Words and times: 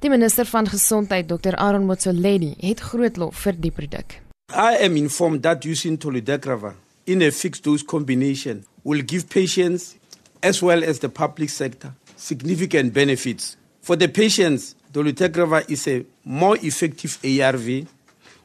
Die 0.00 0.08
minister 0.08 0.46
van 0.48 0.64
gesondheid, 0.64 1.26
Dr 1.28 1.54
Aaron 1.60 1.84
Motsoaledi, 1.84 2.54
het 2.64 2.80
groot 2.80 3.18
lof 3.20 3.42
vir 3.44 3.56
die 3.60 3.70
produk. 3.70 4.14
I 4.48 4.78
am 4.80 4.96
informed 4.96 5.42
that 5.44 5.66
using 5.68 5.98
toludegrava 6.00 6.72
in 7.04 7.20
a 7.20 7.28
fixed 7.30 7.64
dose 7.64 7.84
combination 7.84 8.64
will 8.82 9.02
give 9.04 9.28
patients 9.28 9.96
as 10.40 10.62
well 10.62 10.82
as 10.82 10.98
the 11.04 11.08
public 11.08 11.50
sector 11.50 11.92
significant 12.16 12.94
benefits. 12.94 13.58
For 13.82 13.94
the 13.96 14.08
patients, 14.08 14.74
dolutegravir 14.92 15.68
is 15.68 15.86
a 15.86 16.06
more 16.24 16.56
effective 16.62 17.18
ARV 17.22 17.86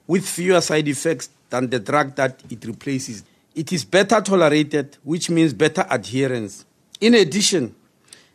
with 0.07 0.27
fewer 0.27 0.59
side 0.59 0.89
effects 0.89 1.29
than 1.49 1.69
the 1.69 1.79
drug 1.79 2.15
that 2.15 2.43
it 2.49 2.65
replaces. 2.65 3.23
It 3.55 3.71
is 3.71 3.85
better 3.85 4.19
tolerated, 4.19 4.97
which 5.03 5.29
means 5.29 5.53
better 5.53 5.85
adherence. 5.89 6.65
In 6.99 7.13
addition, 7.15 7.73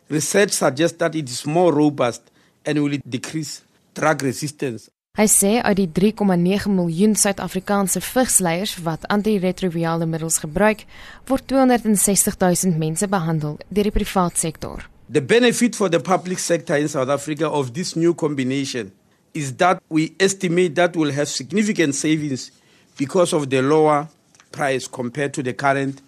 research 0.09 0.53
suggests 0.53 0.97
that 0.97 1.13
it 1.13 1.29
is 1.29 1.45
more 1.45 1.71
robust 1.71 2.30
and 2.65 2.79
will 2.79 2.99
decrease 3.05 3.61
drug 3.93 4.21
resistance. 4.21 4.89
Hy 5.19 5.25
sê 5.27 5.57
uit 5.59 5.75
die 5.75 5.89
3,9 5.91 6.69
miljoen 6.71 7.17
Suid-Afrikaanse 7.19 7.99
vigsleiers 7.99 8.77
wat 8.85 9.03
antiretrovirale 9.11 10.07
middels 10.07 10.39
gebruik, 10.39 10.85
word 11.27 11.43
260 11.51 12.37
000 12.39 12.79
mense 12.79 13.09
behandel 13.11 13.57
deur 13.67 13.89
die 13.89 13.91
private 13.91 14.39
sektor. 14.39 14.87
The 15.11 15.19
benefit 15.19 15.75
for 15.75 15.91
the 15.91 15.99
public 15.99 16.39
sector 16.39 16.79
in 16.79 16.87
South 16.87 17.11
Africa 17.11 17.49
of 17.51 17.73
this 17.73 17.97
new 17.97 18.13
combination 18.15 18.93
is 19.33 19.51
that 19.57 19.83
we 19.89 20.13
estimate 20.17 20.75
that 20.75 20.95
will 20.95 21.11
have 21.11 21.27
significant 21.27 21.95
savings 21.95 22.51
because 22.97 23.33
of 23.35 23.49
the 23.49 23.61
lower 23.61 24.07
price 24.51 24.87
compared 24.87 25.33
to 25.33 25.43
the 25.43 25.53
current 25.53 26.01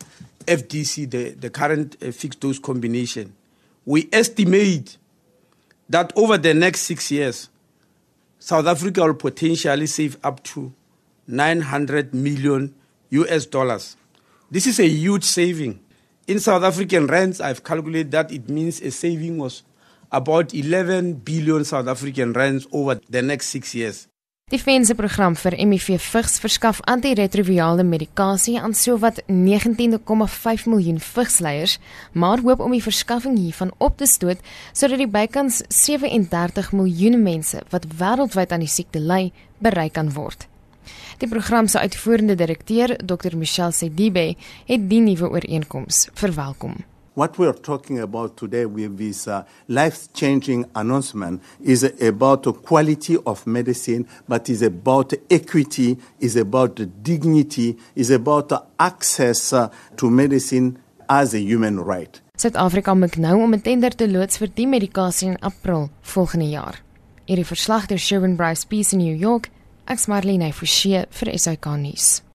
FDC, 0.47 1.11
the, 1.11 1.29
the 1.31 1.49
current 1.49 1.97
uh, 2.01 2.11
fixed 2.11 2.39
dose 2.39 2.59
combination. 2.59 3.33
We 3.85 4.07
estimate 4.13 4.97
that 5.93 6.11
over 6.15 6.39
the 6.39 6.55
next 6.55 6.81
six 6.81 7.11
years, 7.11 7.49
South 8.39 8.65
Africa 8.65 9.03
will 9.03 9.13
potentially 9.13 9.85
save 9.85 10.17
up 10.23 10.41
to 10.43 10.73
900 11.27 12.15
million 12.15 12.73
US 13.11 13.45
dollars. 13.45 13.95
This 14.49 14.65
is 14.65 14.79
a 14.79 14.87
huge 14.87 15.23
saving. 15.23 15.79
In 16.25 16.39
South 16.39 16.63
African 16.63 17.05
rands, 17.05 17.39
I've 17.39 17.63
calculated 17.63 18.09
that 18.09 18.31
it 18.31 18.49
means 18.49 18.81
a 18.81 18.89
saving 18.89 19.37
was 19.37 19.61
about 20.11 20.55
11 20.55 21.13
billion 21.13 21.63
South 21.63 21.87
African 21.87 22.33
rands 22.33 22.65
over 22.71 22.99
the 23.07 23.21
next 23.21 23.49
6 23.49 23.75
years. 23.75 24.07
Die 24.51 24.59
Fense 24.59 24.91
program 24.93 25.37
vir 25.39 25.55
HIV 25.55 26.03
vigs 26.03 26.35
verskaf 26.43 26.81
antiretrovirale 26.91 27.85
medikasie 27.87 28.57
aan 28.59 28.75
sowat 28.75 29.21
19,5 29.31 30.67
miljoen 30.67 30.99
vigsleiers, 30.99 31.77
maar 32.11 32.43
hoop 32.43 32.59
om 32.59 32.75
die 32.75 32.83
verskaffing 32.83 33.37
hiervan 33.39 33.71
op 33.79 33.97
te 33.97 34.05
stoot 34.05 34.43
sodat 34.73 34.99
die 34.99 35.07
bykans 35.07 35.63
37 35.71 36.73
miljoen 36.75 37.21
mense 37.23 37.63
wat 37.71 37.87
wêreldwyd 37.97 38.51
aan 38.51 38.67
die 38.67 38.71
siekte 38.75 38.99
ly, 38.99 39.31
bereik 39.63 39.95
kan 39.95 40.11
word. 40.13 40.45
Die 41.23 41.31
program 41.31 41.71
se 41.71 41.79
uitvoerende 41.79 42.35
direkteur, 42.35 42.97
Dr. 42.99 43.37
Michelle 43.39 43.71
Sedibe, 43.71 44.33
het 44.67 44.89
die 44.89 45.01
nuwe 45.01 45.31
ooreenkoms 45.31 46.09
verwelkom. 46.19 46.83
What 47.15 47.37
we 47.37 47.45
are 47.45 47.53
talking 47.53 47.99
about 47.99 48.37
today 48.37 48.65
with 48.65 48.97
this 48.97 49.27
uh, 49.27 49.43
life-changing 49.67 50.65
announcement 50.73 51.43
is 51.61 51.83
about 52.01 52.41
the 52.41 52.53
quality 52.53 53.17
of 53.25 53.45
medicine, 53.45 54.07
but 54.27 54.49
is 54.49 54.63
about 54.63 55.13
equity, 55.29 55.99
is 56.19 56.35
about 56.35 56.81
dignity, 57.03 57.77
is 57.95 58.09
about 58.09 58.51
access 58.79 59.53
uh, 59.53 59.69
to 59.97 60.09
medicine 60.09 60.79
as 61.07 61.35
a 61.35 61.39
human 61.39 61.79
right. 61.79 62.19
Suid-Afrika 62.37 62.93
moet 62.93 63.15
nou 63.17 63.41
om 63.41 63.53
'n 63.53 63.61
tender 63.61 63.95
te 63.95 64.09
loods 64.09 64.37
vir 64.37 64.49
die 64.53 64.67
medikasie 64.67 65.27
in 65.27 65.37
April 65.41 65.89
volgende 66.01 66.49
jaar. 66.49 66.81
Hierdie 67.25 67.45
verslag 67.45 67.85
deur 67.85 67.99
Sherwin 67.99 68.35
Bryce 68.35 68.65
Peace 68.67 68.91
in 68.93 68.99
New 68.99 69.15
York 69.15 69.49
Ek's 69.85 70.07
Marlene 70.07 70.53
Forsie 70.53 71.05
vir 71.11 71.37
SAK 71.37 71.65
nuus. 71.77 72.23